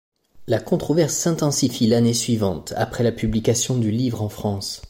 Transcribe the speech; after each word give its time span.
La 0.47 0.57
controverse 0.59 1.13
s’intensifie 1.15 1.85
l’année 1.85 2.15
suivante, 2.15 2.73
après 2.75 3.03
la 3.03 3.11
publication 3.11 3.77
du 3.77 3.91
livre 3.91 4.23
en 4.23 4.29
France. 4.29 4.79